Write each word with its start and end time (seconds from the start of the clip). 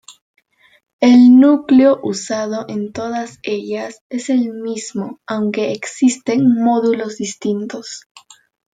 El 0.99 1.39
núcleo 1.39 1.99
usado 2.01 2.65
en 2.69 2.91
todas 2.91 3.37
ellas 3.43 4.01
es 4.09 4.31
el 4.31 4.49
mismo, 4.51 5.19
aunque 5.27 5.73
existen 5.73 6.43
módulos 6.55 7.17
distintos. 7.17 8.07